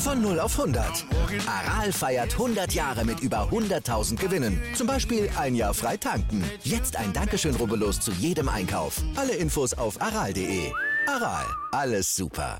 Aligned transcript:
Von 0.00 0.22
0 0.22 0.40
auf 0.40 0.58
100. 0.58 1.04
Aral 1.46 1.92
feiert 1.92 2.32
100 2.32 2.72
Jahre 2.72 3.04
mit 3.04 3.20
über 3.20 3.50
100.000 3.50 4.16
Gewinnen. 4.16 4.58
Zum 4.74 4.86
Beispiel 4.86 5.28
ein 5.36 5.54
Jahr 5.54 5.74
frei 5.74 5.98
tanken. 5.98 6.42
Jetzt 6.64 6.96
ein 6.96 7.12
Dankeschön, 7.12 7.54
rubbellos 7.54 8.00
zu 8.00 8.10
jedem 8.12 8.48
Einkauf. 8.48 9.02
Alle 9.14 9.34
Infos 9.34 9.74
auf 9.74 10.00
aral.de. 10.00 10.72
Aral, 11.06 11.44
alles 11.72 12.16
super. 12.16 12.58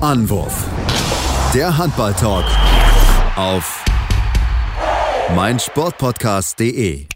Anwurf. 0.00 0.64
Der 1.52 1.76
Handball-Talk 1.76 2.44
auf 3.34 3.84
meinsportpodcast.de. 5.34 7.06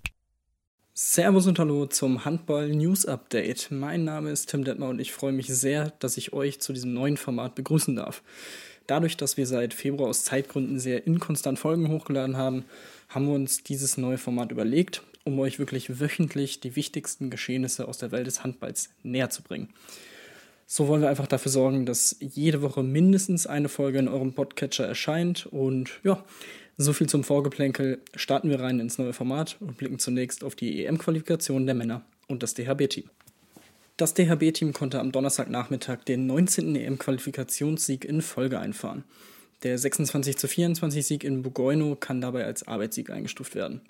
Servus 0.93 1.47
und 1.47 1.59
Hallo 1.61 1.87
zum 1.87 2.25
Handball 2.25 2.69
News 2.71 3.07
Update. 3.07 3.71
Mein 3.71 4.03
Name 4.03 4.31
ist 4.33 4.51
Tim 4.51 4.65
Detmer 4.65 4.89
und 4.89 5.01
ich 5.01 5.13
freue 5.13 5.33
mich 5.33 5.47
sehr, 5.47 5.93
dass 6.01 6.17
ich 6.17 6.33
euch 6.33 6.61
zu 6.61 6.73
diesem 6.73 6.93
neuen 6.93 7.17
Format 7.17 7.55
begrüßen 7.55 7.95
darf. 7.95 8.23
Dadurch, 8.91 9.17
dass 9.17 9.37
wir 9.37 9.47
seit 9.47 9.73
Februar 9.73 10.09
aus 10.09 10.25
Zeitgründen 10.25 10.81
sehr 10.81 11.07
inkonstant 11.07 11.61
Folgen 11.61 11.87
hochgeladen 11.91 12.37
haben, 12.37 12.65
haben 13.09 13.29
wir 13.29 13.35
uns 13.35 13.63
dieses 13.63 13.97
neue 13.97 14.19
Format 14.19 14.51
überlegt, 14.51 15.05
um 15.23 15.39
euch 15.39 15.61
wirklich 15.61 16.01
wöchentlich 16.01 16.59
die 16.59 16.75
wichtigsten 16.75 17.31
Geschehnisse 17.31 17.87
aus 17.87 17.99
der 17.99 18.11
Welt 18.11 18.27
des 18.27 18.43
Handballs 18.43 18.91
näher 19.05 19.31
zu 19.31 19.45
bringen. 19.45 19.69
So 20.67 20.89
wollen 20.89 21.03
wir 21.03 21.09
einfach 21.09 21.29
dafür 21.29 21.53
sorgen, 21.53 21.87
dass 21.87 22.17
jede 22.19 22.63
Woche 22.63 22.83
mindestens 22.83 23.47
eine 23.47 23.69
Folge 23.69 24.01
in 24.01 24.09
eurem 24.09 24.35
Podcatcher 24.35 24.89
erscheint. 24.89 25.47
Und 25.47 26.01
ja, 26.03 26.25
so 26.77 26.93
viel 26.93 27.09
zum 27.09 27.23
Vorgeplänkel. 27.23 28.01
Starten 28.17 28.51
wir 28.51 28.59
rein 28.59 28.81
ins 28.81 28.99
neue 28.99 29.13
Format 29.13 29.57
und 29.61 29.77
blicken 29.77 30.01
zunächst 30.01 30.43
auf 30.43 30.57
die 30.57 30.85
EM-Qualifikation 30.85 31.65
der 31.65 31.77
Männer 31.77 32.03
und 32.27 32.43
das 32.43 32.55
DHB-Team. 32.55 33.09
Das 34.01 34.15
DHB-Team 34.15 34.73
konnte 34.73 34.99
am 34.99 35.13
Donnerstagnachmittag 35.13 36.05
den 36.05 36.27
19. 36.27 36.75
EM-Qualifikationssieg 36.75 38.07
in 38.07 38.23
Folge 38.23 38.59
einfahren. 38.59 39.05
Der 39.63 39.77
26 39.77 40.39
zu 40.39 40.49
24 40.49 41.05
Sieg 41.05 41.23
in 41.23 41.43
Bugojno 41.43 41.97
kann 41.97 42.23
dabei 42.23 42.47
als 42.47 42.67
Arbeitssieg 42.67 43.11
eingestuft 43.11 43.55
werden. 43.55 43.83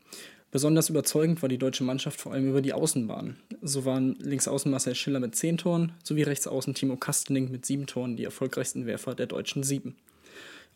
Besonders 0.50 0.90
überzeugend 0.90 1.42
war 1.42 1.48
die 1.48 1.58
deutsche 1.58 1.84
Mannschaft 1.84 2.20
vor 2.20 2.32
allem 2.32 2.48
über 2.48 2.60
die 2.60 2.72
Außenbahn. 2.72 3.36
So 3.62 3.84
waren 3.84 4.16
Linksaußen 4.18 4.68
Marcel 4.68 4.96
Schiller 4.96 5.20
mit 5.20 5.36
10 5.36 5.58
Toren 5.58 5.92
sowie 6.02 6.24
Rechtsaußen 6.24 6.74
Timo 6.74 6.96
Kastening 6.96 7.52
mit 7.52 7.64
7 7.64 7.86
Toren 7.86 8.16
die 8.16 8.24
erfolgreichsten 8.24 8.86
Werfer 8.86 9.14
der 9.14 9.26
deutschen 9.26 9.62
Sieben. 9.62 9.94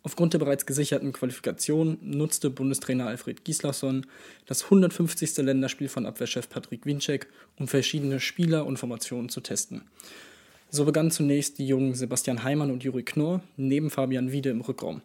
Aufgrund 0.06 0.34
der 0.34 0.38
bereits 0.38 0.66
gesicherten 0.66 1.14
Qualifikation 1.14 1.97
nutzte 2.02 2.50
Bundestrainer 2.50 3.06
Alfred 3.06 3.42
Gislason 3.42 4.06
das 4.44 4.64
150. 4.64 5.38
Länderspiel 5.38 5.88
von 5.88 6.05
Abwehrchef 6.05 6.50
Patrick 6.50 6.84
Winczek, 6.84 7.27
um 7.56 7.66
verschiedene 7.69 8.20
Spieler 8.20 8.66
und 8.66 8.77
Formationen 8.77 9.30
zu 9.30 9.41
testen. 9.41 9.80
So 10.69 10.84
begannen 10.84 11.10
zunächst 11.10 11.58
die 11.58 11.66
jungen 11.66 11.94
Sebastian 11.94 12.44
Heimann 12.44 12.70
und 12.70 12.84
Juri 12.84 13.02
Knorr 13.02 13.42
neben 13.56 13.88
Fabian 13.88 14.30
Wiede 14.30 14.50
im 14.50 14.60
Rückraum. 14.60 15.00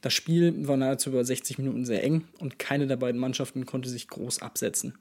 Das 0.00 0.14
Spiel 0.14 0.54
war 0.68 0.76
nahezu 0.76 1.10
über 1.10 1.24
60 1.24 1.58
Minuten 1.58 1.84
sehr 1.84 2.04
eng 2.04 2.22
und 2.38 2.60
keine 2.60 2.86
der 2.86 2.96
beiden 2.96 3.20
Mannschaften 3.20 3.66
konnte 3.66 3.88
sich 3.88 4.06
groß 4.06 4.42
absetzen. 4.42 4.94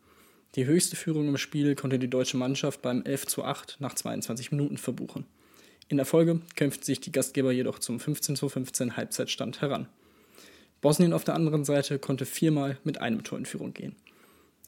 Die 0.55 0.65
höchste 0.65 0.95
Führung 0.95 1.27
im 1.27 1.37
Spiel 1.37 1.75
konnte 1.75 1.99
die 1.99 2.09
deutsche 2.09 2.37
Mannschaft 2.37 2.81
beim 2.81 3.03
11 3.03 3.27
zu 3.27 3.43
8 3.43 3.77
nach 3.79 3.93
22 3.93 4.51
Minuten 4.51 4.77
verbuchen. 4.77 5.25
In 5.89 5.97
der 5.97 6.05
Folge 6.05 6.39
kämpften 6.55 6.85
sich 6.85 7.01
die 7.01 7.11
Gastgeber 7.11 7.51
jedoch 7.51 7.79
zum 7.79 7.99
15 7.99 8.35
zu 8.35 8.47
15 8.47 8.95
Halbzeitstand 8.95 9.59
heran. 9.61 9.87
Bosnien 10.81 11.13
auf 11.13 11.23
der 11.23 11.33
anderen 11.33 11.65
Seite 11.65 11.97
konnte 11.97 12.27
viermal 12.27 12.77
mit 12.83 13.01
einem 13.01 13.23
Tor 13.23 13.39
in 13.39 13.47
Führung 13.47 13.73
gehen. 13.73 13.95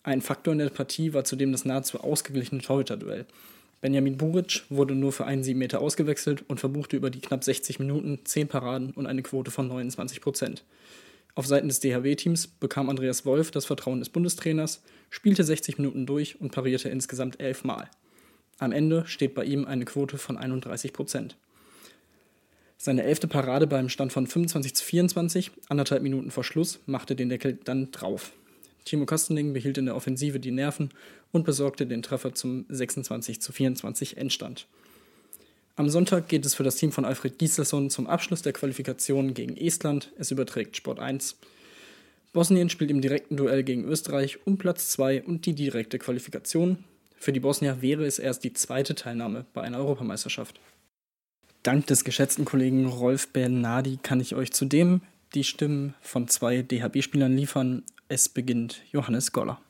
Ein 0.02 0.22
Faktor 0.22 0.52
in 0.54 0.58
der 0.58 0.70
Partie 0.70 1.14
war 1.14 1.24
zudem 1.24 1.52
das 1.52 1.64
nahezu 1.64 2.00
ausgeglichene 2.00 2.62
Torhüterduell. 2.62 3.28
Benjamin 3.82 4.18
Buric 4.18 4.64
wurde 4.70 4.96
nur 4.96 5.12
für 5.12 5.26
einen 5.26 5.44
7 5.44 5.60
Meter 5.60 5.80
ausgewechselt 5.80 6.44
und 6.48 6.60
verbuchte 6.60 6.98
über 6.98 7.12
die 7.12 7.22
knapp 7.22 7.44
60 7.44 7.78
Minuten 7.78 8.20
10 8.24 8.48
Paraden 8.48 8.90
und 8.92 9.06
eine 9.06 9.22
Quote 9.22 9.52
von 9.52 9.68
29 9.68 10.22
Prozent. 10.22 10.64
Auf 11.36 11.46
Seiten 11.46 11.68
des 11.68 11.80
DHW-Teams 11.82 12.48
bekam 12.48 12.90
Andreas 12.90 13.28
Wolf 13.28 13.52
das 13.52 13.66
Vertrauen 13.66 14.00
des 14.00 14.10
Bundestrainers, 14.10 14.82
spielte 15.12 15.44
60 15.44 15.78
Minuten 15.78 16.08
durch 16.08 16.42
und 16.42 16.52
parierte 16.52 16.90
insgesamt 16.90 17.40
11 17.40 17.64
Mal. 17.64 17.90
Am 18.62 18.72
Ende 18.72 19.08
steht 19.08 19.34
bei 19.34 19.44
ihm 19.44 19.66
eine 19.66 19.86
Quote 19.86 20.20
von 20.20 20.38
31 20.38 20.94
Prozent. 20.94 21.36
Seine 22.78 23.02
elfte 23.04 23.28
Parade 23.28 23.66
beim 23.66 23.90
Stand 23.90 24.14
von 24.14 24.28
25 24.28 24.76
zu 24.76 24.86
24, 24.86 25.50
anderthalb 25.68 26.04
Minuten 26.04 26.30
vor 26.30 26.44
Schluss, 26.44 26.80
machte 26.86 27.16
den 27.16 27.30
Deckel 27.30 27.58
dann 27.64 27.90
drauf. 27.90 28.34
Timo 28.86 29.08
Kastening 29.08 29.54
behielt 29.54 29.80
in 29.80 29.88
der 29.88 29.96
Offensive 29.96 30.40
die 30.40 30.52
Nerven 30.52 30.92
und 31.32 31.44
besorgte 31.44 31.88
den 31.88 32.04
Treffer 32.04 32.36
zum 32.36 32.66
26 32.70 33.42
zu 33.42 33.52
24 33.52 34.18
Endstand. 34.18 34.68
Am 35.76 35.90
Sonntag 35.90 36.28
geht 36.28 36.46
es 36.46 36.54
für 36.54 36.64
das 36.64 36.76
Team 36.76 36.92
von 36.92 37.04
Alfred 37.04 37.40
Gislason 37.40 37.90
zum 37.90 38.06
Abschluss 38.06 38.44
der 38.44 38.54
Qualifikation 38.54 39.34
gegen 39.34 39.58
Estland. 39.58 40.12
Es 40.20 40.30
überträgt 40.30 40.78
Sport 40.78 41.00
1. 41.00 41.36
Bosnien 42.32 42.70
spielt 42.70 42.92
im 42.92 43.02
direkten 43.02 43.38
Duell 43.38 43.64
gegen 43.64 43.86
Österreich 43.86 44.46
um 44.46 44.60
Platz 44.60 44.90
2 44.90 45.24
und 45.24 45.48
die 45.48 45.56
direkte 45.56 45.98
Qualifikation. 45.98 46.84
Für 47.22 47.32
die 47.32 47.40
Bosnier 47.40 47.84
wäre 47.84 48.04
es 48.04 48.18
erst 48.18 48.44
die 48.44 48.52
zweite 48.52 48.96
Teilnahme 48.96 49.46
bei 49.54 49.62
einer 49.62 49.78
Europameisterschaft. 49.78 50.60
Dank 51.62 51.86
des 51.86 52.04
geschätzten 52.04 52.46
Kollegen 52.46 52.88
Rolf 52.88 53.32
Bernardi 53.32 54.00
kann 54.02 54.20
ich 54.20 54.34
euch 54.34 54.52
zudem 54.52 55.02
die 55.36 55.44
Stimmen 55.44 55.94
von 56.02 56.28
zwei 56.28 56.64
DHB-Spielern 56.64 57.38
liefern. 57.38 57.84
Es 58.08 58.28
beginnt 58.28 58.82
Johannes 58.92 59.32
Goller. 59.34 59.62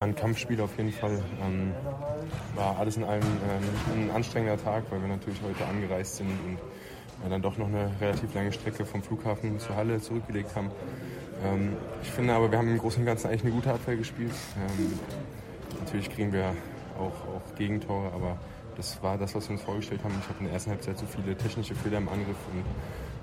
Ein 0.00 0.16
Kampfspiel 0.16 0.60
auf 0.60 0.76
jeden 0.76 0.92
Fall. 0.92 1.22
Ähm, 1.40 1.72
war 2.56 2.76
alles 2.80 2.96
in 2.96 3.04
allem 3.04 3.22
ähm, 3.22 4.08
ein 4.08 4.10
anstrengender 4.10 4.60
Tag, 4.60 4.90
weil 4.90 5.00
wir 5.02 5.08
natürlich 5.08 5.40
heute 5.40 5.64
angereist 5.66 6.16
sind 6.16 6.30
und 6.30 6.58
äh, 7.24 7.30
dann 7.30 7.40
doch 7.40 7.56
noch 7.56 7.68
eine 7.68 7.92
relativ 8.00 8.34
lange 8.34 8.52
Strecke 8.52 8.84
vom 8.84 9.04
Flughafen 9.04 9.60
zur 9.60 9.76
Halle 9.76 10.00
zurückgelegt 10.00 10.56
haben. 10.56 10.72
Ähm, 11.44 11.76
ich 12.02 12.10
finde 12.10 12.34
aber, 12.34 12.50
wir 12.50 12.58
haben 12.58 12.68
im 12.68 12.78
Großen 12.78 13.00
und 13.00 13.06
Ganzen 13.06 13.28
eigentlich 13.28 13.44
eine 13.44 13.52
gute 13.52 13.72
Abwehr 13.72 13.96
gespielt. 13.96 14.32
Ähm, 14.56 14.98
natürlich 15.80 16.10
kriegen 16.10 16.32
wir 16.32 16.54
auch, 16.98 17.06
auch 17.06 17.56
Gegentore, 17.56 18.12
aber 18.14 18.36
das 18.76 19.02
war 19.02 19.18
das, 19.18 19.34
was 19.34 19.48
wir 19.48 19.54
uns 19.54 19.62
vorgestellt 19.62 20.02
haben. 20.04 20.14
Ich 20.20 20.28
hatte 20.28 20.38
in 20.40 20.46
der 20.46 20.54
ersten 20.54 20.70
Halbzeit 20.70 20.98
so 20.98 21.06
viele 21.06 21.36
technische 21.36 21.74
Fehler 21.74 21.98
im 21.98 22.08
Angriff 22.08 22.36
und 22.52 22.64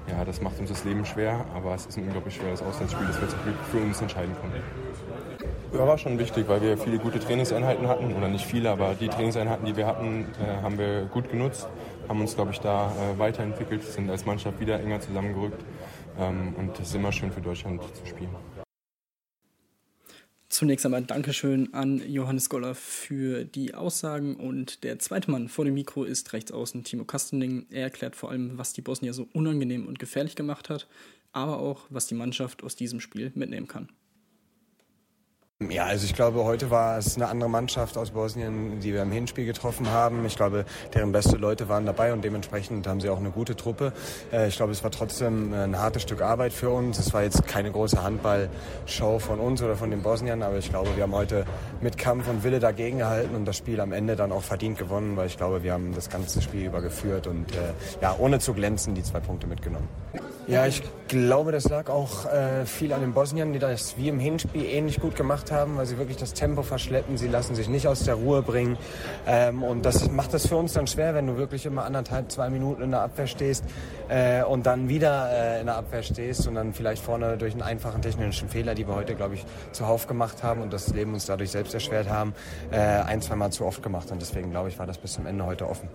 ja, 0.10 0.26
das 0.26 0.42
macht 0.42 0.60
uns 0.60 0.70
das 0.70 0.84
Leben 0.86 1.06
schwer, 1.06 1.46
aber 1.54 1.76
es 1.76 1.86
ist 1.86 1.98
ein 1.98 2.06
unglaublich 2.06 2.36
schweres 2.36 2.64
Auswärtsspiel, 2.64 3.06
das 3.06 3.22
wir 3.22 3.54
für 3.72 3.78
uns 3.78 4.02
entscheiden 4.02 4.36
konnten. 4.42 4.58
Ja, 5.72 5.86
war 5.86 6.00
schon 6.00 6.18
wichtig, 6.18 6.48
weil 6.48 6.62
wir 6.62 6.78
viele 6.80 6.98
gute 6.98 7.20
Trainingseinheiten 7.20 7.88
hatten, 7.88 8.16
oder 8.16 8.28
nicht 8.28 8.46
viele, 8.46 8.72
aber 8.72 8.96
die 9.00 9.08
Trainingseinheiten, 9.08 9.66
die 9.66 9.76
wir 9.76 9.86
hatten, 9.86 10.26
äh, 10.42 10.64
haben 10.64 10.80
wir 10.80 11.04
gut 11.06 11.30
genutzt, 11.30 11.68
haben 12.08 12.22
uns, 12.22 12.34
glaube 12.34 12.52
ich, 12.52 12.60
da 12.60 12.88
äh, 12.92 13.20
weiterentwickelt, 13.20 13.84
sind 13.84 14.10
als 14.10 14.26
Mannschaft 14.26 14.60
wieder 14.60 14.80
enger 14.80 15.00
zusammengerückt 15.00 15.64
und 16.28 16.80
es 16.80 16.90
ist 16.90 16.96
immer 16.96 17.12
schön 17.12 17.32
für 17.32 17.42
Deutschland 17.42 17.82
zu 17.96 18.06
spielen. 18.06 18.30
Zunächst 20.50 20.84
einmal 20.84 21.04
Dankeschön 21.04 21.74
an 21.74 22.02
Johannes 22.12 22.50
Goller 22.50 22.74
für 22.74 23.46
die 23.46 23.76
Aussagen 23.76 24.36
und 24.36 24.84
der 24.84 24.98
zweite 24.98 25.30
Mann 25.30 25.48
vor 25.48 25.64
dem 25.64 25.76
Mikro 25.76 26.04
ist 26.04 26.34
rechtsaußen 26.34 26.84
Timo 26.84 27.06
Kastening. 27.06 27.68
Er 27.70 27.84
erklärt 27.84 28.16
vor 28.16 28.32
allem, 28.32 28.58
was 28.58 28.74
die 28.74 28.82
Bosnier 28.82 29.14
so 29.14 29.28
unangenehm 29.34 29.86
und 29.86 30.00
gefährlich 30.00 30.36
gemacht 30.36 30.70
hat, 30.70 30.88
aber 31.32 31.60
auch, 31.60 31.86
was 31.90 32.08
die 32.08 32.16
Mannschaft 32.16 32.64
aus 32.64 32.76
diesem 32.76 33.00
Spiel 33.00 33.32
mitnehmen 33.36 33.68
kann. 33.68 33.90
Ja, 35.68 35.88
also 35.88 36.06
ich 36.06 36.16
glaube, 36.16 36.46
heute 36.46 36.72
war 36.72 36.98
es 36.98 37.18
eine 37.18 37.28
andere 37.28 37.50
Mannschaft 37.50 37.98
aus 37.98 38.12
Bosnien, 38.12 38.80
die 38.80 38.94
wir 38.94 39.02
im 39.02 39.12
Hinspiel 39.12 39.46
getroffen 39.46 39.90
haben. 39.90 40.26
Ich 40.26 40.38
glaube, 40.38 40.64
deren 40.94 41.12
beste 41.12 41.36
Leute 41.36 41.68
waren 41.68 41.86
dabei 41.86 42.14
und 42.14 42.24
dementsprechend 42.24 42.88
haben 42.88 43.02
sie 43.02 43.10
auch 43.10 43.18
eine 43.18 43.32
gute 43.32 43.58
Truppe. 43.58 43.92
Äh, 44.32 44.48
ich 44.48 44.56
glaube, 44.56 44.72
es 44.72 44.86
war 44.86 44.92
trotzdem 44.92 45.54
ein 45.54 45.78
hartes 45.78 46.04
Stück 46.04 46.22
Arbeit 46.22 46.54
für 46.54 46.70
uns. 46.70 46.98
Es 46.98 47.14
war 47.14 47.24
jetzt 47.24 47.46
keine 47.46 47.74
große 47.74 48.02
Handballshow 48.02 49.20
von 49.20 49.42
uns 49.42 49.62
oder 49.62 49.76
von 49.76 49.92
den 49.92 50.02
Bosniern, 50.02 50.44
aber 50.44 50.60
ich 50.60 50.70
glaube, 50.70 50.96
wir 50.96 51.04
haben 51.04 51.14
heute 51.14 51.46
mit 51.82 51.98
Kampf 51.98 52.30
und 52.30 52.46
Wille 52.46 52.62
dagegen 52.62 53.00
gehalten 53.00 53.36
und 53.36 53.44
das 53.44 53.58
Spiel 53.58 53.82
am 53.82 53.92
Ende 53.92 54.16
dann 54.16 54.32
auch 54.32 54.44
verdient 54.44 54.78
gewonnen, 54.78 55.18
weil 55.18 55.28
ich 55.28 55.36
glaube, 55.36 55.62
wir 55.62 55.74
haben 55.74 55.94
das 55.94 56.10
ganze 56.10 56.42
Spiel 56.42 56.68
über 56.68 56.82
geführt 56.82 57.28
und 57.28 57.52
äh, 57.52 57.74
ja, 58.02 58.16
ohne 58.18 58.40
zu 58.40 58.54
glänzen 58.54 58.96
die 58.96 59.04
zwei 59.04 59.20
Punkte 59.20 59.46
mitgenommen. 59.46 59.90
Ja, 60.50 60.66
ich 60.66 60.82
glaube, 61.08 61.52
das 61.52 61.70
lag 61.70 61.90
auch 61.90 62.26
äh, 62.26 62.66
viel 62.66 62.92
an 62.92 63.02
den 63.02 63.14
Bosniern, 63.14 63.54
die 63.54 63.60
das 63.60 63.98
wie 63.98 64.10
im 64.10 64.20
Hinspiel 64.20 64.66
ähnlich 64.66 65.00
gut 65.00 65.16
gemacht 65.16 65.52
haben, 65.52 65.78
weil 65.78 65.86
sie 65.86 66.00
wirklich 66.00 66.18
das 66.18 66.34
Tempo 66.34 66.64
verschleppen. 66.64 67.18
Sie 67.18 67.28
lassen 67.28 67.54
sich 67.54 67.70
nicht 67.70 67.88
aus 67.88 68.04
der 68.04 68.16
Ruhe 68.16 68.42
bringen. 68.42 68.76
Ähm, 69.28 69.62
und 69.62 69.86
das 69.86 70.10
macht 70.10 70.34
es 70.34 70.48
für 70.48 70.56
uns 70.56 70.74
dann 70.74 70.88
schwer, 70.88 71.14
wenn 71.14 71.28
du 71.28 71.38
wirklich 71.38 71.68
immer 71.68 71.86
anderthalb, 71.86 72.32
zwei 72.32 72.50
Minuten 72.50 72.82
in 72.82 72.90
der 72.90 73.02
Abwehr 73.02 73.28
stehst 73.28 73.64
äh, 74.08 74.42
und 74.42 74.66
dann 74.66 74.90
wieder 74.90 75.30
äh, 75.32 75.60
in 75.60 75.68
der 75.68 75.76
Abwehr 75.76 76.02
stehst 76.02 76.48
und 76.48 76.56
dann 76.56 76.74
vielleicht 76.74 77.04
vorne 77.04 77.38
durch 77.38 77.54
einen 77.54 77.62
einfachen 77.62 78.02
technischen 78.02 78.50
Fehler, 78.50 78.74
die 78.74 78.88
wir 78.88 78.96
heute, 78.96 79.14
glaube 79.14 79.36
ich, 79.36 79.46
zuhauf 79.72 80.08
gemacht 80.08 80.42
haben 80.42 80.64
und 80.64 80.74
das 80.74 80.92
Leben 80.92 81.14
uns 81.14 81.28
dadurch 81.28 81.52
selbst 81.52 81.76
erschwert 81.76 82.10
haben, 82.10 82.34
äh, 82.72 82.78
ein, 82.80 83.22
zweimal 83.22 83.52
zu 83.52 83.66
oft 83.66 83.84
gemacht. 83.84 84.10
Und 84.10 84.20
deswegen, 84.20 84.50
glaube 84.50 84.70
ich, 84.70 84.80
war 84.80 84.88
das 84.88 84.98
bis 84.98 85.14
zum 85.14 85.28
Ende 85.28 85.46
heute 85.46 85.70
offen. 85.70 85.90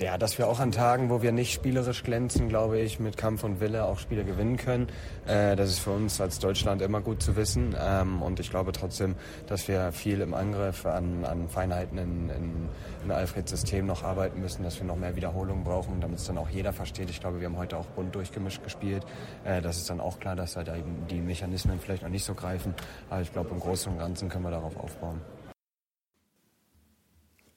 Ja, 0.00 0.16
dass 0.16 0.38
wir 0.38 0.46
auch 0.46 0.60
an 0.60 0.70
Tagen, 0.70 1.10
wo 1.10 1.22
wir 1.22 1.32
nicht 1.32 1.52
spielerisch 1.52 2.04
glänzen, 2.04 2.48
glaube 2.48 2.78
ich, 2.78 3.00
mit 3.00 3.16
Kampf 3.16 3.42
und 3.42 3.58
Wille 3.58 3.84
auch 3.84 3.98
Spiele 3.98 4.22
gewinnen 4.22 4.56
können. 4.56 4.86
Äh, 5.26 5.56
das 5.56 5.70
ist 5.70 5.80
für 5.80 5.90
uns 5.90 6.20
als 6.20 6.38
Deutschland 6.38 6.82
immer 6.82 7.00
gut 7.00 7.20
zu 7.20 7.34
wissen. 7.34 7.74
Ähm, 7.76 8.22
und 8.22 8.38
ich 8.38 8.48
glaube 8.48 8.70
trotzdem, 8.70 9.16
dass 9.48 9.66
wir 9.66 9.90
viel 9.90 10.20
im 10.20 10.34
Angriff 10.34 10.86
an, 10.86 11.24
an 11.24 11.48
Feinheiten 11.48 11.98
in, 11.98 12.30
in, 12.30 12.68
in 13.02 13.10
Alfreds 13.10 13.50
System 13.50 13.86
noch 13.86 14.04
arbeiten 14.04 14.40
müssen, 14.40 14.62
dass 14.62 14.78
wir 14.78 14.86
noch 14.86 14.94
mehr 14.94 15.16
Wiederholungen 15.16 15.64
brauchen, 15.64 16.00
damit 16.00 16.20
es 16.20 16.26
dann 16.26 16.38
auch 16.38 16.48
jeder 16.48 16.72
versteht. 16.72 17.10
Ich 17.10 17.18
glaube, 17.18 17.40
wir 17.40 17.48
haben 17.48 17.56
heute 17.56 17.76
auch 17.76 17.86
bunt 17.86 18.14
durchgemischt 18.14 18.62
gespielt. 18.62 19.04
Äh, 19.44 19.60
das 19.62 19.78
ist 19.78 19.90
dann 19.90 20.00
auch 20.00 20.20
klar, 20.20 20.36
dass 20.36 20.54
da 20.54 20.62
die 20.62 21.20
Mechanismen 21.20 21.80
vielleicht 21.80 22.04
noch 22.04 22.10
nicht 22.10 22.24
so 22.24 22.34
greifen. 22.34 22.72
Aber 23.10 23.22
ich 23.22 23.32
glaube, 23.32 23.50
im 23.50 23.58
Großen 23.58 23.90
und 23.90 23.98
Ganzen 23.98 24.28
können 24.28 24.44
wir 24.44 24.52
darauf 24.52 24.76
aufbauen. 24.76 25.20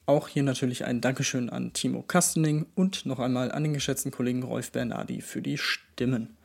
Auch 0.04 0.26
hier 0.26 0.42
natürlich 0.42 0.84
ein 0.84 1.00
Dankeschön 1.00 1.48
an 1.48 1.72
Timo 1.72 2.02
Kastening 2.02 2.66
und 2.74 3.06
noch 3.06 3.20
einmal 3.20 3.52
an 3.52 3.62
den 3.62 3.72
geschätzten 3.72 4.10
Kollegen 4.10 4.42
Rolf 4.42 4.72
Bernardi 4.72 5.20
für 5.20 5.42
die 5.42 5.58
Stimmen. 5.58 6.36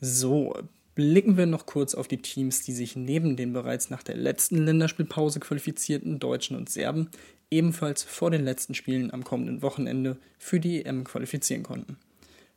So, 0.00 0.54
blicken 0.94 1.38
wir 1.38 1.46
noch 1.46 1.64
kurz 1.64 1.94
auf 1.94 2.06
die 2.06 2.20
Teams, 2.20 2.62
die 2.62 2.72
sich 2.72 2.94
neben 2.94 3.36
den 3.36 3.54
bereits 3.54 3.88
nach 3.88 4.02
der 4.02 4.16
letzten 4.16 4.58
Länderspielpause 4.58 5.40
qualifizierten 5.40 6.18
Deutschen 6.18 6.54
und 6.54 6.68
Serben 6.68 7.08
ebenfalls 7.50 8.02
vor 8.02 8.30
den 8.30 8.44
letzten 8.44 8.74
Spielen 8.74 9.10
am 9.10 9.24
kommenden 9.24 9.62
Wochenende 9.62 10.18
für 10.38 10.60
die 10.60 10.84
EM 10.84 11.04
qualifizieren 11.04 11.62
konnten. 11.62 11.96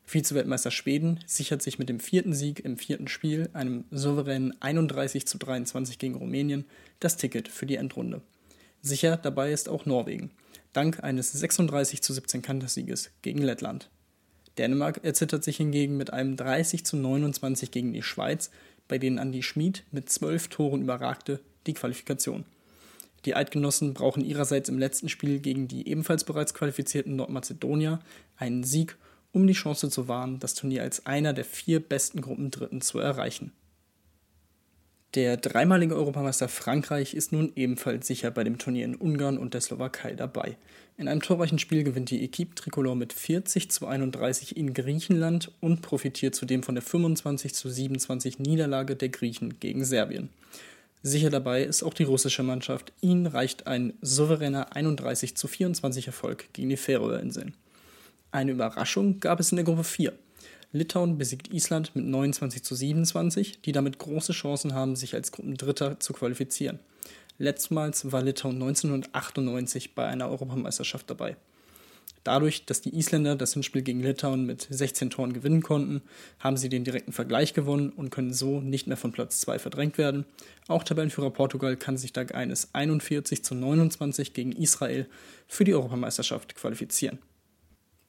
Vize-Weltmeister 0.03 0.69
Schweden 0.69 1.19
sichert 1.25 1.61
sich 1.61 1.79
mit 1.79 1.89
dem 1.89 1.99
vierten 1.99 2.33
Sieg 2.33 2.59
im 2.59 2.77
vierten 2.77 3.07
Spiel, 3.07 3.49
einem 3.53 3.85
souveränen 3.89 4.53
31 4.61 5.25
zu 5.25 5.37
23 5.37 5.97
gegen 5.97 6.15
Rumänien, 6.15 6.65
das 6.99 7.17
Ticket 7.17 7.47
für 7.47 7.65
die 7.65 7.77
Endrunde. 7.77 8.21
Sicher 8.85 9.17
dabei 9.17 9.51
ist 9.51 9.67
auch 9.67 9.87
Norwegen, 9.87 10.29
dank 10.71 11.03
eines 11.03 11.31
36 11.31 12.03
zu 12.03 12.13
17 12.13 12.43
Kantersieges 12.43 13.09
gegen 13.23 13.41
Lettland. 13.41 13.89
Dänemark 14.59 15.03
erzittert 15.03 15.43
sich 15.43 15.57
hingegen 15.57 15.97
mit 15.97 16.13
einem 16.13 16.37
30 16.37 16.85
zu 16.85 16.95
29 16.95 17.71
gegen 17.71 17.93
die 17.93 18.03
Schweiz, 18.03 18.51
bei 18.87 18.99
denen 18.99 19.17
Andi 19.17 19.41
Schmid 19.41 19.85
mit 19.89 20.09
zwölf 20.09 20.49
Toren 20.49 20.83
überragte, 20.83 21.39
die 21.65 21.73
Qualifikation. 21.73 22.45
Die 23.25 23.35
Eidgenossen 23.35 23.95
brauchen 23.95 24.23
ihrerseits 24.23 24.69
im 24.69 24.77
letzten 24.77 25.09
Spiel 25.09 25.39
gegen 25.39 25.67
die 25.67 25.87
ebenfalls 25.87 26.23
bereits 26.23 26.53
qualifizierten 26.53 27.15
Nordmazedonier 27.15 28.01
einen 28.37 28.63
Sieg, 28.63 28.97
um 29.31 29.47
die 29.47 29.53
Chance 29.53 29.89
zu 29.89 30.07
wahren, 30.07 30.37
das 30.37 30.53
Turnier 30.53 30.83
als 30.83 31.07
einer 31.07 31.33
der 31.33 31.45
vier 31.45 31.79
besten 31.79 32.21
Gruppendritten 32.21 32.81
zu 32.81 32.99
erreichen. 32.99 33.51
Der 35.15 35.37
dreimalige 35.37 35.95
Europameister 35.95 36.49
Frankreich 36.49 37.13
ist 37.13 37.31
nun 37.31 37.53
ebenfalls 37.55 38.05
sicher 38.05 38.31
bei 38.31 38.43
dem 38.43 38.57
Turnier 38.57 38.83
in 38.83 38.95
Ungarn 38.95 39.37
und 39.37 39.53
der 39.53 39.61
Slowakei 39.61 40.13
dabei. 40.13 40.57
In 40.97 41.07
einem 41.07 41.21
torreichen 41.21 41.57
Spiel 41.57 41.85
gewinnt 41.85 42.09
die 42.09 42.21
Equipe 42.21 42.53
Tricolore 42.53 42.97
mit 42.97 43.13
40 43.13 43.71
zu 43.71 43.87
31 43.87 44.57
in 44.57 44.73
Griechenland 44.73 45.53
und 45.61 45.81
profitiert 45.81 46.35
zudem 46.35 46.63
von 46.63 46.75
der 46.75 46.81
25 46.81 47.53
zu 47.53 47.69
27 47.69 48.39
Niederlage 48.39 48.97
der 48.97 49.07
Griechen 49.07 49.57
gegen 49.61 49.85
Serbien. 49.85 50.27
Sicher 51.01 51.29
dabei 51.29 51.63
ist 51.63 51.83
auch 51.83 51.93
die 51.93 52.03
russische 52.03 52.43
Mannschaft. 52.43 52.91
Ihnen 52.99 53.25
reicht 53.25 53.67
ein 53.67 53.93
souveräner 54.01 54.75
31 54.75 55.37
zu 55.37 55.47
24 55.47 56.07
Erfolg 56.07 56.51
gegen 56.51 56.67
die 56.67 56.77
Färöerinseln. 56.77 57.53
Eine 58.31 58.51
Überraschung 58.51 59.21
gab 59.21 59.39
es 59.39 59.53
in 59.53 59.55
der 59.55 59.65
Gruppe 59.65 59.85
4. 59.85 60.11
Litauen 60.75 61.17
besiegt 61.17 61.53
Island 61.53 61.95
mit 61.95 62.05
29 62.05 62.61
zu 62.61 62.75
27, 62.75 63.61
die 63.61 63.71
damit 63.71 63.97
große 63.97 64.33
Chancen 64.33 64.73
haben, 64.73 64.97
sich 64.97 65.15
als 65.15 65.31
Gruppendritter 65.31 66.01
zu 66.01 66.11
qualifizieren. 66.11 66.79
Letztmals 67.37 68.11
war 68.11 68.21
Litauen 68.21 68.55
1998 68.55 69.95
bei 69.95 70.05
einer 70.05 70.29
Europameisterschaft 70.29 71.09
dabei. 71.09 71.37
Dadurch, 72.25 72.65
dass 72.65 72.81
die 72.81 72.93
Isländer 72.97 73.37
das 73.37 73.53
Hinspiel 73.53 73.83
gegen 73.83 74.01
Litauen 74.01 74.45
mit 74.45 74.67
16 74.69 75.11
Toren 75.11 75.31
gewinnen 75.31 75.61
konnten, 75.61 76.01
haben 76.39 76.57
sie 76.57 76.67
den 76.67 76.83
direkten 76.83 77.13
Vergleich 77.13 77.53
gewonnen 77.53 77.91
und 77.91 78.09
können 78.09 78.33
so 78.33 78.59
nicht 78.59 78.87
mehr 78.87 78.97
von 78.97 79.13
Platz 79.13 79.39
2 79.39 79.59
verdrängt 79.59 79.97
werden. 79.97 80.25
Auch 80.67 80.83
Tabellenführer 80.83 81.31
Portugal 81.31 81.77
kann 81.77 81.97
sich 81.97 82.11
dank 82.11 82.35
eines 82.35 82.73
41 82.73 83.45
zu 83.45 83.55
29 83.55 84.33
gegen 84.33 84.51
Israel 84.51 85.07
für 85.47 85.63
die 85.63 85.73
Europameisterschaft 85.73 86.55
qualifizieren. 86.55 87.19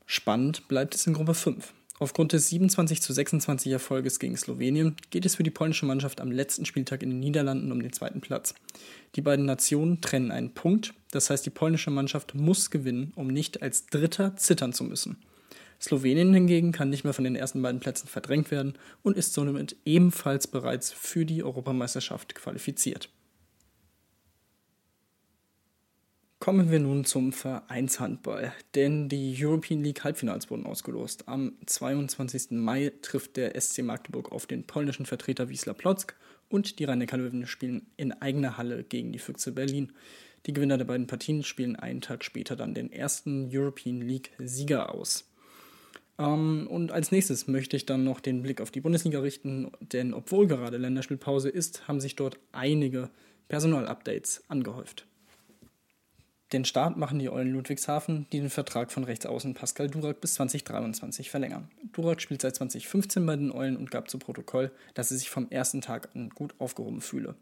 Spannend 0.06 0.66
bleibt 0.66 0.96
es 0.96 1.06
in 1.06 1.14
Gruppe 1.14 1.34
5. 1.34 1.74
Aufgrund 1.98 2.34
des 2.34 2.50
27 2.50 3.00
zu 3.00 3.12
26 3.14 3.72
Erfolges 3.72 4.19
gegen 4.19 4.37
Slowenien 4.37 4.96
geht 5.10 5.25
es 5.25 5.37
für 5.37 5.43
die 5.43 5.50
polnische 5.50 5.87
Mannschaft 5.87 6.20
am 6.20 6.31
letzten 6.31 6.66
Spieltag 6.66 7.02
in 7.02 7.08
den 7.08 7.20
Niederlanden 7.20 7.72
um 7.72 7.81
den 7.81 7.93
zweiten 7.93 8.20
Platz. 8.20 8.54
Die 9.14 9.22
beiden 9.22 9.46
Nationen 9.46 10.02
trennen 10.02 10.31
einen 10.31 10.52
Punkt, 10.52 10.93
das 11.10 11.31
heißt 11.31 11.46
die 11.46 11.50
polnische 11.50 11.90
Mannschaft 11.90 12.34
muss 12.34 12.70
gewinnen, 12.70 13.12
um 13.16 13.28
nicht 13.28 13.62
als 13.62 13.87
Dritter 13.87 14.37
zittern 14.37 14.75
zu 14.75 14.84
müssen. 14.84 15.16
Slowenien 15.81 16.34
hingegen 16.34 16.72
kann 16.72 16.90
nicht 16.90 17.04
mehr 17.04 17.14
von 17.14 17.25
den 17.25 17.37
ersten 17.37 17.62
beiden 17.62 17.81
Plätzen 17.81 18.08
verdrängt 18.08 18.50
werden 18.50 18.75
und 19.02 19.16
ist 19.16 19.32
somit 19.32 19.76
ebenfalls 19.87 20.46
bereits 20.46 20.93
für 20.93 21.25
die 21.25 21.43
Europameisterschaft 21.43 22.34
qualifiziert. 22.34 23.08
Kommen 26.46 26.70
wir 26.70 26.78
nun 26.78 27.04
zum 27.04 27.32
Vereinshandball, 27.32 28.52
denn 28.76 29.08
die 29.08 29.37
European 29.37 29.82
League 29.82 30.04
Halbfinals 30.04 30.48
wurden 30.48 30.64
ausgelost. 30.64 31.26
Am 31.26 31.54
22. 31.66 32.52
Mai 32.52 32.93
trifft 33.02 33.37
der 33.37 33.60
SC 33.60 33.82
Magdeburg 33.82 34.31
auf 34.31 34.46
den 34.46 34.64
polnischen 34.64 35.06
Vertreter 35.06 35.48
Wisla 35.48 35.75
Plock 35.75 36.14
und 36.48 36.78
die 36.78 36.84
rhein 36.84 37.00
löwen 37.00 37.48
spielen 37.48 37.88
in 37.96 38.12
eigener 38.12 38.58
Halle 38.58 38.84
gegen 38.84 39.10
die 39.10 39.19
Füchse 39.19 39.50
Berlin. 39.50 39.90
Die 40.46 40.52
Gewinner 40.52 40.78
der 40.78 40.84
beiden 40.84 41.08
Partien 41.08 41.43
spielen 41.43 41.75
einen 41.75 42.00
Tag 42.00 42.22
später 42.22 42.54
dann 42.54 42.75
den 42.75 42.93
ersten 42.93 43.50
European 43.52 44.00
League 44.00 44.31
Sieger 44.38 44.94
aus. 44.94 45.28
Ähm, 46.16 46.69
und 46.70 46.93
als 46.93 47.10
nächstes 47.10 47.48
möchte 47.48 47.76
ich 47.76 47.87
dann 47.87 48.04
noch 48.04 48.20
den 48.20 48.44
Blick 48.44 48.60
auf 48.60 48.70
die 48.70 48.82
Bundesliga 48.82 49.19
richten, 49.19 49.72
denn 49.81 50.14
obwohl 50.14 50.46
gerade 50.46 50.76
Länderspielpause 50.76 51.48
ist, 51.48 51.88
haben 51.88 52.00
sich 52.00 52.14
dort 52.14 52.38
einige 52.52 53.10
Personalupdates 53.48 54.44
angehäuft. 54.46 55.08
Den 56.52 56.64
Start 56.64 56.96
machen 56.96 57.19
die 57.19 57.28
Eulen 57.28 57.50
Ludwigshafen, 57.52 58.26
die 58.31 58.38
den 58.38 58.50
Vertrag 58.50 58.93
von 58.93 59.02
Rechtsaußen 59.02 59.54
Pascal 59.54 59.90
Durak 59.90 60.20
bis 60.20 60.34
2023 60.34 61.28
verlängern. 61.28 61.69
Durak 61.93 62.22
spielt 62.22 62.43
seit 62.43 62.54
2015 62.54 63.26
bei 63.26 63.34
den 63.34 63.50
Eulen 63.50 63.76
und 63.76 63.90
gab 63.90 64.08
zu 64.08 64.20
Protokoll, 64.20 64.70
dass 64.94 65.10
er 65.10 65.17
sich 65.17 65.29
vom 65.29 65.50
ersten 65.50 65.81
Tag 65.81 66.10
an 66.15 66.31
gut 66.31 66.55
aufgehoben 66.58 67.00
fühle. 67.00 67.34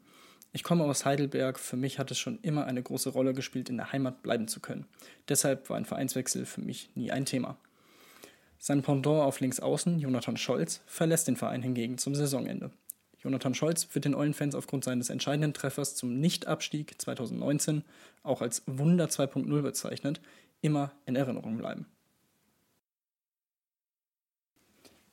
Ich 0.52 0.62
komme 0.62 0.84
aus 0.84 1.04
Heidelberg, 1.04 1.58
für 1.58 1.76
mich 1.76 1.98
hat 1.98 2.10
es 2.12 2.18
schon 2.18 2.38
immer 2.40 2.64
eine 2.64 2.82
große 2.82 3.10
Rolle 3.10 3.34
gespielt, 3.34 3.68
in 3.68 3.76
der 3.76 3.92
Heimat 3.92 4.22
bleiben 4.22 4.48
zu 4.48 4.60
können. 4.60 4.86
Deshalb 5.28 5.68
war 5.68 5.76
ein 5.76 5.84
Vereinswechsel 5.84 6.46
für 6.46 6.62
mich 6.62 6.90
nie 6.94 7.10
ein 7.10 7.26
Thema. 7.26 7.58
Sein 8.58 8.80
Pendant 8.80 9.20
auf 9.20 9.40
Linksaußen, 9.40 9.98
Jonathan 9.98 10.38
Scholz, 10.38 10.80
verlässt 10.86 11.28
den 11.28 11.36
Verein 11.36 11.62
hingegen 11.62 11.98
zum 11.98 12.14
Saisonende. 12.14 12.70
Jonathan 13.24 13.54
Scholz 13.54 13.88
wird 13.94 14.04
den 14.04 14.14
Eulenfans 14.14 14.54
aufgrund 14.54 14.84
seines 14.84 15.08
entscheidenden 15.08 15.54
Treffers 15.54 15.96
zum 15.96 16.20
Nichtabstieg 16.20 17.00
2019, 17.00 17.82
auch 18.22 18.42
als 18.42 18.62
Wunder 18.66 19.06
2.0 19.06 19.62
bezeichnet, 19.62 20.20
immer 20.60 20.92
in 21.06 21.16
Erinnerung 21.16 21.56
bleiben. 21.56 21.86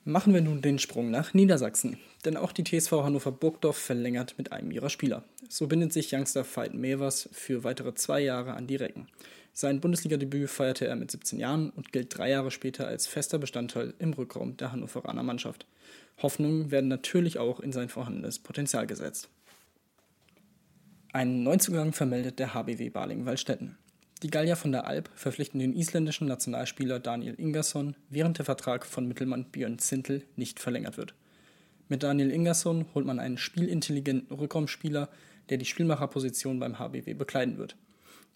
Machen 0.03 0.33
wir 0.33 0.41
nun 0.41 0.61
den 0.61 0.79
Sprung 0.79 1.11
nach 1.11 1.33
Niedersachsen, 1.33 1.99
denn 2.25 2.35
auch 2.35 2.51
die 2.51 2.63
TSV 2.63 2.91
Hannover 2.91 3.31
Burgdorf 3.31 3.77
verlängert 3.77 4.33
mit 4.37 4.51
einem 4.51 4.71
ihrer 4.71 4.89
Spieler. 4.89 5.23
So 5.47 5.67
bindet 5.67 5.93
sich 5.93 6.11
Youngster 6.11 6.43
Veit 6.43 6.73
Mevers 6.73 7.29
für 7.31 7.63
weitere 7.63 7.93
zwei 7.93 8.19
Jahre 8.19 8.55
an 8.55 8.67
die 8.67 8.77
Recken. 8.77 9.07
Sein 9.53 9.81
Bundesligadebüt 9.81 10.49
feierte 10.49 10.87
er 10.87 10.95
mit 10.95 11.11
17 11.11 11.39
Jahren 11.39 11.69
und 11.71 11.91
gilt 11.91 12.17
drei 12.17 12.29
Jahre 12.29 12.51
später 12.51 12.87
als 12.87 13.07
fester 13.07 13.37
Bestandteil 13.37 13.93
im 13.99 14.13
Rückraum 14.13 14.55
der 14.57 14.71
Hannoveraner 14.71 15.23
Mannschaft. 15.23 15.65
Hoffnungen 16.21 16.71
werden 16.71 16.87
natürlich 16.87 17.37
auch 17.37 17.59
in 17.59 17.71
sein 17.71 17.89
vorhandenes 17.89 18.39
Potenzial 18.39 18.87
gesetzt. 18.87 19.29
Einen 21.13 21.43
Neuzugang 21.43 21.91
vermeldet 21.91 22.39
der 22.39 22.53
HBW 22.53 22.89
Baling-Wallstätten. 22.89 23.77
Die 24.23 24.29
Gallier 24.29 24.55
von 24.55 24.71
der 24.71 24.87
Alp 24.87 25.09
verpflichten 25.15 25.59
den 25.59 25.75
isländischen 25.75 26.27
Nationalspieler 26.27 26.99
Daniel 26.99 27.33
Ingersson, 27.33 27.95
während 28.09 28.37
der 28.37 28.45
Vertrag 28.45 28.85
von 28.85 29.07
Mittelmann 29.07 29.45
Björn 29.45 29.79
Zintel 29.79 30.23
nicht 30.35 30.59
verlängert 30.59 30.95
wird. 30.95 31.13
Mit 31.89 32.03
Daniel 32.03 32.31
Ingersson 32.31 32.85
holt 32.93 33.05
man 33.05 33.19
einen 33.19 33.37
spielintelligenten 33.37 34.33
Rückraumspieler, 34.37 35.09
der 35.49 35.57
die 35.57 35.65
Spielmacherposition 35.65 36.59
beim 36.59 36.79
HBW 36.79 37.13
bekleiden 37.15 37.57
wird. 37.57 37.75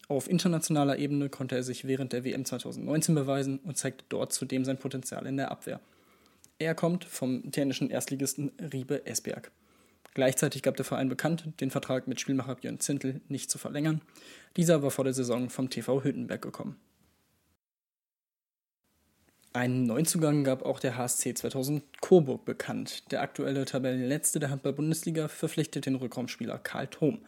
Auf 0.08 0.30
internationaler 0.30 0.98
Ebene 0.98 1.28
konnte 1.28 1.56
er 1.56 1.62
sich 1.64 1.86
während 1.86 2.12
der 2.12 2.24
WM 2.24 2.44
2019 2.44 3.14
beweisen 3.14 3.58
und 3.64 3.76
zeigte 3.76 4.04
dort 4.08 4.32
zudem 4.32 4.64
sein 4.64 4.78
Potenzial 4.78 5.26
in 5.26 5.36
der 5.36 5.50
Abwehr. 5.50 5.80
Er 6.58 6.74
kommt 6.74 7.04
vom 7.04 7.50
dänischen 7.50 7.90
Erstligisten 7.90 8.52
Riebe 8.72 9.04
Esbjerg. 9.04 9.50
Gleichzeitig 10.14 10.62
gab 10.62 10.76
der 10.76 10.86
Verein 10.86 11.10
bekannt, 11.10 11.44
den 11.60 11.70
Vertrag 11.70 12.08
mit 12.08 12.20
Spielmacher 12.20 12.54
Björn 12.54 12.80
Zintel 12.80 13.20
nicht 13.28 13.50
zu 13.50 13.58
verlängern. 13.58 14.00
Dieser 14.56 14.82
war 14.82 14.90
vor 14.90 15.04
der 15.04 15.12
Saison 15.12 15.50
vom 15.50 15.68
TV 15.68 16.02
Hüttenberg 16.04 16.40
gekommen. 16.40 16.76
Einen 19.52 19.84
Neuzugang 19.84 20.44
gab 20.44 20.64
auch 20.64 20.80
der 20.80 20.96
HSC 20.96 21.34
2000 21.34 21.82
Coburg 22.00 22.44
bekannt. 22.44 23.10
Der 23.10 23.22
aktuelle 23.22 23.64
Tabellenletzte 23.64 24.38
der 24.38 24.50
Handball-Bundesliga 24.50 25.28
verpflichtet 25.28 25.86
den 25.86 25.96
Rückraumspieler 25.96 26.58
Karl 26.58 26.86
Thom. 26.86 27.18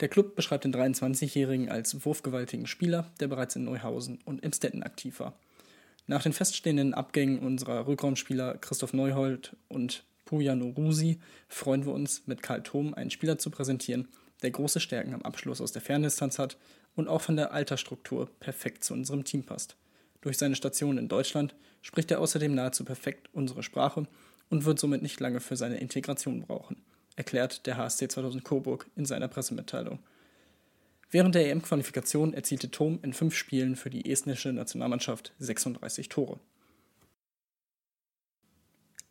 Der 0.00 0.08
Club 0.08 0.36
beschreibt 0.36 0.64
den 0.64 0.74
23-Jährigen 0.74 1.68
als 1.68 2.04
wurfgewaltigen 2.04 2.66
Spieler, 2.66 3.10
der 3.18 3.28
bereits 3.28 3.56
in 3.56 3.64
Neuhausen 3.64 4.20
und 4.24 4.44
Emstetten 4.44 4.82
aktiv 4.82 5.18
war. 5.18 5.34
Nach 6.06 6.22
den 6.22 6.32
feststehenden 6.32 6.94
Abgängen 6.94 7.40
unserer 7.40 7.86
Rückraumspieler 7.86 8.58
Christoph 8.58 8.92
Neuhold 8.92 9.56
und 9.68 10.04
Pujano 10.24 10.68
Rusi 10.68 11.18
freuen 11.48 11.84
wir 11.84 11.92
uns, 11.92 12.22
mit 12.26 12.42
Karl 12.42 12.62
Thom 12.62 12.94
einen 12.94 13.10
Spieler 13.10 13.38
zu 13.38 13.50
präsentieren, 13.50 14.08
der 14.42 14.50
große 14.50 14.80
Stärken 14.80 15.14
am 15.14 15.22
Abschluss 15.22 15.60
aus 15.60 15.72
der 15.72 15.82
Ferndistanz 15.82 16.38
hat 16.38 16.56
und 16.94 17.08
auch 17.08 17.20
von 17.20 17.36
der 17.36 17.52
Altersstruktur 17.52 18.30
perfekt 18.40 18.84
zu 18.84 18.94
unserem 18.94 19.24
Team 19.24 19.44
passt. 19.44 19.76
Durch 20.20 20.38
seine 20.38 20.56
Station 20.56 20.98
in 20.98 21.08
Deutschland 21.08 21.54
spricht 21.82 22.10
er 22.10 22.20
außerdem 22.20 22.54
nahezu 22.54 22.84
perfekt 22.84 23.28
unsere 23.32 23.62
Sprache 23.62 24.06
und 24.48 24.64
wird 24.64 24.78
somit 24.78 25.02
nicht 25.02 25.20
lange 25.20 25.40
für 25.40 25.56
seine 25.56 25.78
Integration 25.78 26.42
brauchen, 26.42 26.76
erklärt 27.18 27.66
der 27.66 27.76
HSC 27.76 28.08
2000 28.08 28.44
Coburg 28.44 28.86
in 28.96 29.04
seiner 29.04 29.28
Pressemitteilung. 29.28 29.98
Während 31.10 31.34
der 31.34 31.50
EM-Qualifikation 31.50 32.32
erzielte 32.32 32.70
Thom 32.70 33.00
in 33.02 33.12
fünf 33.12 33.34
Spielen 33.34 33.76
für 33.76 33.90
die 33.90 34.10
estnische 34.10 34.52
Nationalmannschaft 34.52 35.32
36 35.38 36.08
Tore. 36.08 36.38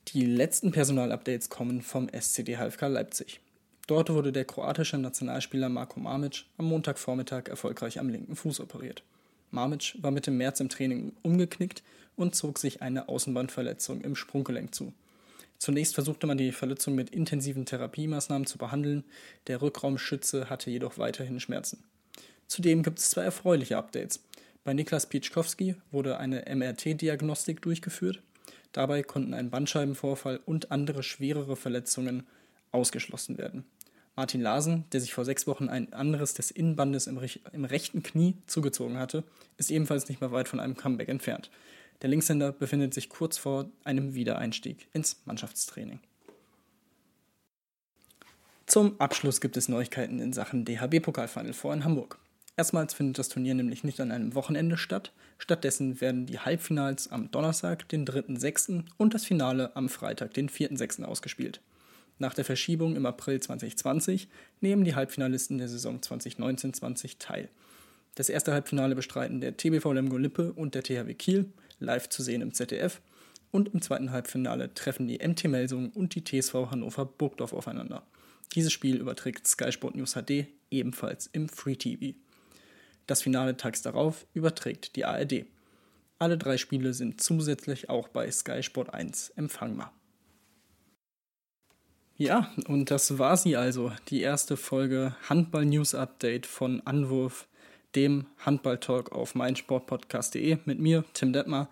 Die 0.09 0.25
letzten 0.25 0.71
Personalupdates 0.71 1.49
kommen 1.49 1.81
vom 1.81 2.07
SCD 2.07 2.55
HFK 2.55 2.87
Leipzig. 2.87 3.41
Dort 3.87 4.09
wurde 4.09 4.31
der 4.31 4.45
kroatische 4.45 4.97
Nationalspieler 4.97 5.67
Marko 5.67 5.99
Mamic 5.99 6.45
am 6.57 6.65
Montagvormittag 6.65 7.49
erfolgreich 7.49 7.99
am 7.99 8.07
linken 8.07 8.35
Fuß 8.35 8.61
operiert. 8.61 9.03
Mamic 9.51 9.95
war 10.01 10.11
Mitte 10.11 10.31
März 10.31 10.61
im 10.61 10.69
Training 10.69 11.13
umgeknickt 11.23 11.83
und 12.15 12.35
zog 12.35 12.57
sich 12.57 12.81
eine 12.81 13.09
Außenbandverletzung 13.09 14.01
im 14.01 14.15
Sprunggelenk 14.15 14.73
zu. 14.73 14.93
Zunächst 15.59 15.95
versuchte 15.95 16.27
man 16.27 16.37
die 16.37 16.51
Verletzung 16.51 16.95
mit 16.95 17.09
intensiven 17.09 17.65
Therapiemaßnahmen 17.65 18.45
zu 18.45 18.57
behandeln, 18.57 19.03
der 19.47 19.61
Rückraumschütze 19.61 20.49
hatte 20.49 20.69
jedoch 20.69 20.97
weiterhin 20.97 21.39
Schmerzen. 21.39 21.83
Zudem 22.47 22.83
gibt 22.83 22.99
es 22.99 23.09
zwei 23.09 23.23
erfreuliche 23.23 23.77
Updates. 23.77 24.23
Bei 24.63 24.73
Niklas 24.73 25.07
Pieczkowski 25.07 25.75
wurde 25.91 26.17
eine 26.17 26.45
MRT-Diagnostik 26.53 27.61
durchgeführt 27.61 28.21
Dabei 28.77 29.01
konnten 29.01 29.33
ein 29.33 29.49
Bandscheibenvorfall 29.49 30.39
und 30.45 30.71
andere 30.71 31.01
schwerere 31.01 31.55
Verletzungen 31.55 32.27
ausgeschlossen 32.71 33.39
werden. 33.39 33.65
Martin 34.15 34.41
Larsen, 34.41 34.85
der 34.91 35.01
sich 35.01 35.13
vor 35.13 35.25
sechs 35.25 35.47
Wochen 35.47 35.67
ein 35.67 35.93
anderes 35.93 36.33
des 36.33 36.51
Innenbandes 36.51 37.07
im, 37.07 37.19
im, 37.53 37.65
rechten 37.65 38.03
Knie 38.03 38.35
zugezogen 38.47 38.97
hatte, 38.97 39.23
ist 39.57 39.71
ebenfalls 39.71 40.09
nicht 40.09 40.21
mehr 40.21 40.31
weit 40.31 40.47
von 40.47 40.59
einem 40.59 40.75
Comeback 40.75 41.09
entfernt. 41.09 41.49
Der 42.01 42.09
Linkshänder 42.09 42.51
befindet 42.51 42.93
sich 42.93 43.09
kurz 43.09 43.37
vor 43.37 43.69
einem 43.83 44.13
Wiedereinstieg 44.13 44.87
ins 44.93 45.21
Mannschaftstraining. 45.25 45.99
Zum 48.67 48.99
Abschluss 48.99 49.41
gibt 49.41 49.57
es 49.57 49.69
Neuigkeiten 49.69 50.19
in 50.19 50.33
Sachen 50.33 50.65
DHB-Pokalfinal 50.65 51.53
vor 51.53 51.73
in 51.73 51.85
Hamburg. 51.85 52.19
Erstmals 52.57 52.93
findet 52.93 53.17
das 53.17 53.29
Turnier 53.29 53.53
nämlich 53.53 53.83
nicht 53.83 53.99
an 53.99 54.11
einem 54.11 54.35
Wochenende 54.35 54.77
statt. 54.77 55.13
Stattdessen 55.37 56.01
werden 56.01 56.25
die 56.25 56.39
Halbfinals 56.39 57.09
am 57.09 57.31
Donnerstag, 57.31 57.87
den 57.89 58.05
3.6. 58.05 58.83
und 58.97 59.13
das 59.13 59.25
Finale 59.25 59.75
am 59.75 59.89
Freitag, 59.89 60.33
den 60.33 60.49
4.6. 60.49 61.03
ausgespielt. 61.03 61.61
Nach 62.19 62.33
der 62.33 62.45
Verschiebung 62.45 62.95
im 62.95 63.05
April 63.05 63.39
2020 63.39 64.27
nehmen 64.59 64.83
die 64.83 64.95
Halbfinalisten 64.95 65.59
der 65.59 65.67
Saison 65.67 65.99
2019-20 65.99 67.19
teil. 67.19 67.49
Das 68.15 68.29
erste 68.29 68.51
Halbfinale 68.53 68.95
bestreiten 68.95 69.39
der 69.39 69.55
TBV 69.55 69.93
Lemgo 69.93 70.17
Lippe 70.17 70.51
und 70.51 70.73
der 70.73 70.81
THW 70.81 71.13
Kiel, 71.13 71.45
live 71.79 72.09
zu 72.09 72.23
sehen 72.23 72.41
im 72.41 72.53
ZDF. 72.53 73.01
Und 73.51 73.73
im 73.73 73.81
zweiten 73.81 74.11
Halbfinale 74.11 74.73
treffen 74.73 75.07
die 75.07 75.19
MT 75.25 75.45
Melsung 75.45 75.91
und 75.91 76.15
die 76.15 76.23
TSV 76.23 76.71
Hannover 76.71 77.05
Burgdorf 77.05 77.53
aufeinander. 77.53 78.05
Dieses 78.55 78.73
Spiel 78.73 78.97
überträgt 78.97 79.47
Sky 79.47 79.71
Sport 79.71 79.95
News 79.95 80.13
HD 80.13 80.47
ebenfalls 80.69 81.27
im 81.27 81.49
Free 81.49 81.75
TV. 81.75 82.17
Das 83.05 83.21
Finale 83.21 83.55
tags 83.55 83.81
darauf 83.81 84.25
überträgt 84.33 84.95
die 84.95 85.05
ARD. 85.05 85.45
Alle 86.19 86.37
drei 86.37 86.57
Spiele 86.57 86.93
sind 86.93 87.21
zusätzlich 87.21 87.89
auch 87.89 88.09
bei 88.09 88.29
Sky 88.31 88.63
Sport 88.63 88.93
1 88.93 89.29
empfangbar. 89.31 89.93
Ja, 92.17 92.51
und 92.67 92.89
das 92.89 93.19
war 93.19 93.37
sie 93.37 93.55
also, 93.55 93.91
die 94.09 94.21
erste 94.21 94.57
Folge 94.57 95.15
Handball 95.29 95.65
News 95.65 95.93
Update 95.93 96.47
von 96.47 96.81
Anwurf, 96.81 97.47
dem 97.97 98.27
Handball-Talk 98.45 99.11
auf 99.11 99.33
meinsportpodcast.de 99.33 100.59
mit 100.65 100.79
mir, 100.79 101.03
Tim 101.13 101.33
Detmar. 101.33 101.67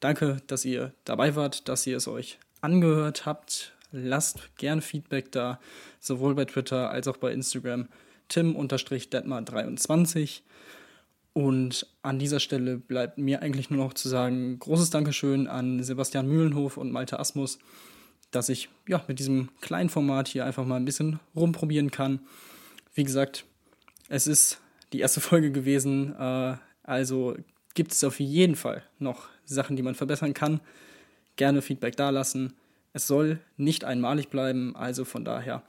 Danke, 0.00 0.42
dass 0.46 0.66
ihr 0.66 0.92
dabei 1.04 1.34
wart, 1.34 1.66
dass 1.68 1.86
ihr 1.86 1.96
es 1.96 2.06
euch 2.06 2.38
angehört 2.60 3.24
habt. 3.24 3.72
Lasst 3.90 4.50
gern 4.58 4.82
Feedback 4.82 5.32
da, 5.32 5.58
sowohl 5.98 6.34
bei 6.34 6.44
Twitter 6.44 6.90
als 6.90 7.08
auch 7.08 7.16
bei 7.16 7.32
Instagram. 7.32 7.88
Tim-Detmar23. 8.28 10.42
Und 11.32 11.86
an 12.02 12.18
dieser 12.18 12.40
Stelle 12.40 12.76
bleibt 12.76 13.16
mir 13.16 13.40
eigentlich 13.40 13.70
nur 13.70 13.82
noch 13.82 13.94
zu 13.94 14.10
sagen, 14.10 14.58
großes 14.58 14.90
Dankeschön 14.90 15.46
an 15.46 15.82
Sebastian 15.82 16.28
Mühlenhof 16.28 16.76
und 16.76 16.92
Malte 16.92 17.18
Asmus, 17.18 17.58
dass 18.30 18.50
ich 18.50 18.68
ja, 18.86 19.02
mit 19.08 19.18
diesem 19.18 19.48
kleinen 19.62 19.88
Format 19.88 20.28
hier 20.28 20.44
einfach 20.44 20.66
mal 20.66 20.76
ein 20.76 20.84
bisschen 20.84 21.18
rumprobieren 21.34 21.90
kann. 21.90 22.20
Wie 22.92 23.04
gesagt, 23.04 23.46
es 24.10 24.26
ist 24.26 24.60
die 24.92 25.00
erste 25.00 25.20
Folge 25.20 25.52
gewesen, 25.52 26.14
äh, 26.18 26.56
also 26.82 27.36
gibt 27.74 27.92
es 27.92 28.04
auf 28.04 28.20
jeden 28.20 28.56
Fall 28.56 28.82
noch 28.98 29.28
Sachen, 29.44 29.76
die 29.76 29.82
man 29.82 29.94
verbessern 29.94 30.34
kann. 30.34 30.60
Gerne 31.36 31.62
Feedback 31.62 31.96
dalassen. 31.96 32.54
Es 32.92 33.06
soll 33.06 33.40
nicht 33.56 33.84
einmalig 33.84 34.28
bleiben, 34.28 34.76
also 34.76 35.04
von 35.04 35.24
daher 35.24 35.62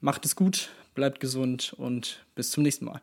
macht 0.00 0.24
es 0.24 0.36
gut, 0.36 0.70
bleibt 0.94 1.20
gesund 1.20 1.74
und 1.76 2.24
bis 2.34 2.50
zum 2.50 2.62
nächsten 2.62 2.86
Mal. 2.86 3.02